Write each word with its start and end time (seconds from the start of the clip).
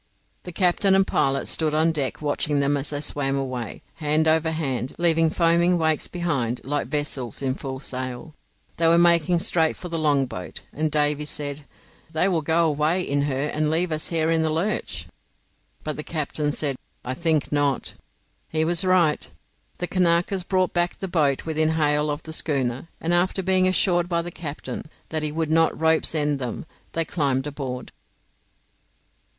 The 0.45 0.51
captain 0.51 0.95
and 0.95 1.05
pilot 1.05 1.47
stood 1.47 1.75
on 1.75 1.91
deck 1.91 2.23
watching 2.23 2.59
them 2.59 2.75
as 2.75 2.89
they 2.89 3.01
swam 3.01 3.37
away, 3.37 3.83
hand 3.97 4.27
over 4.27 4.49
hand, 4.49 4.95
leaving 4.97 5.29
foaming 5.29 5.77
wakes 5.77 6.07
behind 6.07 6.59
like 6.63 6.87
vessels 6.87 7.43
in 7.43 7.53
full 7.53 7.79
sail. 7.79 8.33
They 8.77 8.87
were 8.87 8.97
making 8.97 9.41
straight 9.41 9.77
for 9.77 9.89
the 9.89 9.99
longboat, 9.99 10.61
and 10.73 10.89
Davy 10.91 11.25
said, 11.25 11.65
"They 12.11 12.27
will 12.27 12.41
go 12.41 12.65
away 12.65 13.03
in 13.03 13.21
her 13.25 13.45
and 13.49 13.69
leave 13.69 13.91
us 13.91 14.09
here 14.09 14.31
in 14.31 14.41
the 14.41 14.49
lurch." 14.49 15.05
But 15.83 15.97
the 15.97 16.03
captain 16.03 16.51
said, 16.51 16.77
"I 17.05 17.13
think 17.13 17.51
not." 17.51 17.93
He 18.49 18.65
was 18.65 18.83
right. 18.83 19.29
The 19.77 19.87
Kanakas 19.87 20.43
brought 20.43 20.73
back 20.73 20.97
the 20.97 21.07
boat 21.07 21.45
within 21.45 21.69
hail 21.73 22.09
of 22.09 22.23
the 22.23 22.33
schooner, 22.33 22.87
and 22.99 23.13
after 23.13 23.43
being 23.43 23.67
assured 23.67 24.09
by 24.09 24.23
the 24.23 24.31
captain 24.31 24.81
that 25.09 25.21
he 25.21 25.31
would 25.31 25.51
not 25.51 25.79
ropes 25.79 26.15
end 26.15 26.39
them, 26.39 26.65
they 26.93 27.05
climbed 27.05 27.45
aboard. 27.45 27.91